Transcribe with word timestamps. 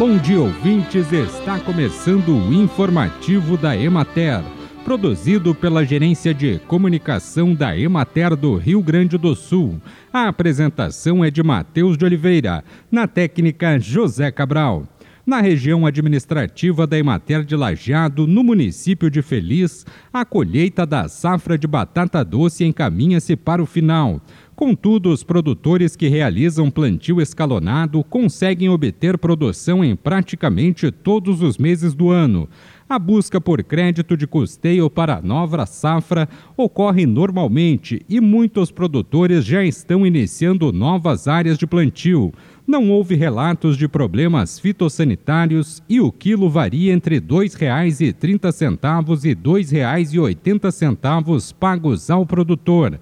Bom 0.00 0.16
dia, 0.16 0.40
ouvintes. 0.40 1.12
Está 1.12 1.60
começando 1.60 2.30
o 2.30 2.54
informativo 2.54 3.58
da 3.58 3.76
Emater, 3.76 4.42
produzido 4.82 5.54
pela 5.54 5.84
Gerência 5.84 6.32
de 6.32 6.58
Comunicação 6.60 7.54
da 7.54 7.78
Emater 7.78 8.34
do 8.34 8.56
Rio 8.56 8.82
Grande 8.82 9.18
do 9.18 9.34
Sul. 9.34 9.78
A 10.10 10.26
apresentação 10.28 11.22
é 11.22 11.30
de 11.30 11.42
Matheus 11.42 11.98
de 11.98 12.06
Oliveira, 12.06 12.64
na 12.90 13.06
técnica 13.06 13.78
José 13.78 14.30
Cabral. 14.32 14.88
Na 15.26 15.42
região 15.42 15.84
administrativa 15.84 16.86
da 16.86 16.98
Emater 16.98 17.44
de 17.44 17.54
Lajeado, 17.54 18.26
no 18.26 18.42
município 18.42 19.10
de 19.10 19.20
Feliz, 19.20 19.84
a 20.10 20.24
colheita 20.24 20.86
da 20.86 21.08
safra 21.08 21.58
de 21.58 21.66
batata 21.66 22.24
doce 22.24 22.64
encaminha-se 22.64 23.36
para 23.36 23.62
o 23.62 23.66
final. 23.66 24.18
Contudo, 24.60 25.10
os 25.10 25.24
produtores 25.24 25.96
que 25.96 26.06
realizam 26.06 26.70
plantio 26.70 27.18
escalonado 27.18 28.04
conseguem 28.04 28.68
obter 28.68 29.16
produção 29.16 29.82
em 29.82 29.96
praticamente 29.96 30.90
todos 30.90 31.40
os 31.40 31.56
meses 31.56 31.94
do 31.94 32.10
ano. 32.10 32.46
A 32.86 32.98
busca 32.98 33.40
por 33.40 33.64
crédito 33.64 34.18
de 34.18 34.26
custeio 34.26 34.90
para 34.90 35.16
a 35.16 35.22
nova 35.22 35.64
safra 35.64 36.28
ocorre 36.58 37.06
normalmente 37.06 38.04
e 38.06 38.20
muitos 38.20 38.70
produtores 38.70 39.46
já 39.46 39.64
estão 39.64 40.06
iniciando 40.06 40.70
novas 40.70 41.26
áreas 41.26 41.56
de 41.56 41.66
plantio. 41.66 42.30
Não 42.66 42.90
houve 42.90 43.14
relatos 43.14 43.78
de 43.78 43.88
problemas 43.88 44.58
fitossanitários 44.58 45.82
e 45.88 46.02
o 46.02 46.12
quilo 46.12 46.50
varia 46.50 46.92
entre 46.92 47.14
R$ 47.14 47.22
2,30 47.22 49.24
e 49.24 49.28
R$ 49.28 49.36
2,80 49.36 51.54
pagos 51.54 52.10
ao 52.10 52.26
produtor. 52.26 53.00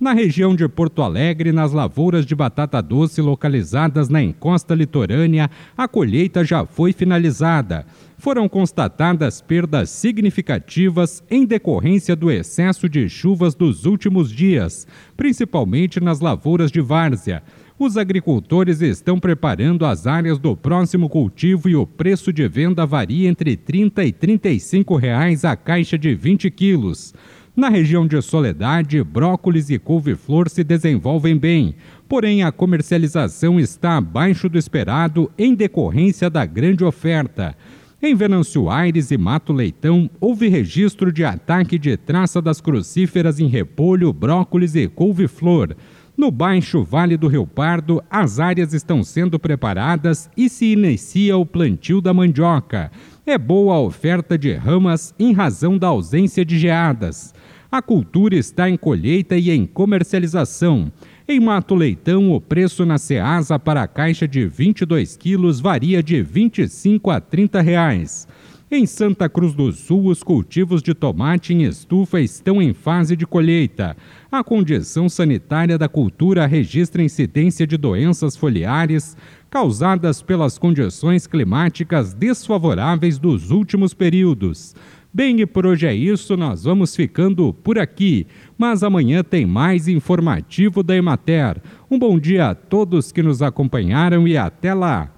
Na 0.00 0.14
região 0.14 0.56
de 0.56 0.66
Porto 0.66 1.02
Alegre, 1.02 1.52
nas 1.52 1.72
lavouras 1.72 2.24
de 2.24 2.34
batata 2.34 2.80
doce 2.80 3.20
localizadas 3.20 4.08
na 4.08 4.22
encosta 4.22 4.74
litorânea, 4.74 5.50
a 5.76 5.86
colheita 5.86 6.42
já 6.42 6.64
foi 6.64 6.94
finalizada. 6.94 7.84
Foram 8.16 8.48
constatadas 8.48 9.42
perdas 9.42 9.90
significativas 9.90 11.22
em 11.30 11.44
decorrência 11.44 12.16
do 12.16 12.30
excesso 12.30 12.88
de 12.88 13.10
chuvas 13.10 13.54
dos 13.54 13.84
últimos 13.84 14.32
dias, 14.32 14.86
principalmente 15.18 16.00
nas 16.00 16.20
lavouras 16.20 16.72
de 16.72 16.80
várzea. 16.80 17.42
Os 17.78 17.98
agricultores 17.98 18.80
estão 18.80 19.20
preparando 19.20 19.84
as 19.84 20.06
áreas 20.06 20.38
do 20.38 20.56
próximo 20.56 21.10
cultivo 21.10 21.68
e 21.68 21.76
o 21.76 21.86
preço 21.86 22.32
de 22.32 22.48
venda 22.48 22.86
varia 22.86 23.28
entre 23.28 23.50
R$ 23.50 23.56
30 23.58 24.04
e 24.04 24.12
35 24.12 24.96
reais 24.96 25.44
a 25.44 25.54
caixa 25.56 25.98
de 25.98 26.14
20 26.14 26.50
quilos. 26.50 27.12
Na 27.56 27.68
região 27.68 28.06
de 28.06 28.22
Soledade, 28.22 29.02
brócolis 29.02 29.70
e 29.70 29.78
couve-flor 29.78 30.48
se 30.48 30.62
desenvolvem 30.62 31.36
bem, 31.36 31.74
porém 32.08 32.44
a 32.44 32.52
comercialização 32.52 33.58
está 33.58 33.96
abaixo 33.96 34.48
do 34.48 34.56
esperado 34.56 35.30
em 35.36 35.54
decorrência 35.54 36.30
da 36.30 36.46
grande 36.46 36.84
oferta. 36.84 37.56
Em 38.00 38.14
Venâncio 38.14 38.70
Aires 38.70 39.10
e 39.10 39.18
Mato 39.18 39.52
Leitão, 39.52 40.08
houve 40.20 40.48
registro 40.48 41.12
de 41.12 41.24
ataque 41.24 41.76
de 41.76 41.96
traça 41.96 42.40
das 42.40 42.60
crucíferas 42.60 43.40
em 43.40 43.46
repolho, 43.46 44.12
brócolis 44.12 44.76
e 44.76 44.86
couve-flor. 44.88 45.76
No 46.16 46.30
Baixo 46.30 46.84
Vale 46.84 47.16
do 47.16 47.28
Rio 47.28 47.46
Pardo, 47.46 48.02
as 48.08 48.38
áreas 48.38 48.72
estão 48.72 49.02
sendo 49.02 49.38
preparadas 49.38 50.30
e 50.36 50.48
se 50.48 50.66
inicia 50.72 51.36
o 51.36 51.44
plantio 51.44 52.00
da 52.00 52.14
mandioca. 52.14 52.90
É 53.26 53.36
boa 53.36 53.74
a 53.74 53.80
oferta 53.80 54.38
de 54.38 54.54
ramas 54.54 55.14
em 55.18 55.32
razão 55.32 55.76
da 55.76 55.88
ausência 55.88 56.42
de 56.42 56.58
geadas. 56.58 57.34
A 57.70 57.82
cultura 57.82 58.34
está 58.34 58.68
em 58.68 58.78
colheita 58.78 59.36
e 59.36 59.50
em 59.50 59.66
comercialização. 59.66 60.90
Em 61.28 61.38
Mato 61.38 61.74
Leitão, 61.74 62.32
o 62.32 62.40
preço 62.40 62.84
na 62.86 62.96
Ceasa 62.96 63.58
para 63.58 63.82
a 63.82 63.86
caixa 63.86 64.26
de 64.26 64.46
22 64.46 65.18
quilos 65.18 65.60
varia 65.60 66.02
de 66.02 66.22
25 66.22 67.10
a 67.10 67.20
30 67.20 67.60
reais. 67.60 68.26
Em 68.72 68.86
Santa 68.86 69.28
Cruz 69.28 69.52
do 69.52 69.72
Sul, 69.72 70.06
os 70.06 70.22
cultivos 70.22 70.80
de 70.80 70.94
tomate 70.94 71.52
em 71.52 71.64
estufa 71.64 72.20
estão 72.20 72.62
em 72.62 72.72
fase 72.72 73.16
de 73.16 73.26
colheita. 73.26 73.96
A 74.30 74.44
condição 74.44 75.08
sanitária 75.08 75.76
da 75.76 75.88
cultura 75.88 76.46
registra 76.46 77.02
incidência 77.02 77.66
de 77.66 77.76
doenças 77.76 78.36
foliares 78.36 79.16
causadas 79.50 80.22
pelas 80.22 80.56
condições 80.56 81.26
climáticas 81.26 82.14
desfavoráveis 82.14 83.18
dos 83.18 83.50
últimos 83.50 83.92
períodos. 83.92 84.76
Bem, 85.12 85.40
e 85.40 85.46
por 85.46 85.66
hoje 85.66 85.88
é 85.88 85.92
isso, 85.92 86.36
nós 86.36 86.62
vamos 86.62 86.94
ficando 86.94 87.52
por 87.52 87.76
aqui. 87.76 88.24
Mas 88.56 88.84
amanhã 88.84 89.24
tem 89.24 89.44
mais 89.44 89.88
informativo 89.88 90.84
da 90.84 90.94
Emater. 90.94 91.60
Um 91.90 91.98
bom 91.98 92.16
dia 92.20 92.50
a 92.50 92.54
todos 92.54 93.10
que 93.10 93.20
nos 93.20 93.42
acompanharam 93.42 94.28
e 94.28 94.36
até 94.36 94.72
lá! 94.72 95.12